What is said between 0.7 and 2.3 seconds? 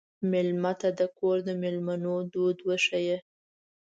ته د کور د مېلمنو